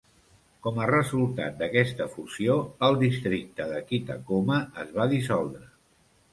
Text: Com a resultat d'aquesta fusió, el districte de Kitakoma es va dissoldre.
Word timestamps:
Com 0.67 0.79
a 0.85 0.87
resultat 0.91 1.59
d'aquesta 1.59 2.07
fusió, 2.15 2.57
el 2.89 2.99
districte 3.05 3.69
de 3.75 3.85
Kitakoma 3.93 4.61
es 4.87 4.99
va 5.01 5.11
dissoldre. 5.17 5.67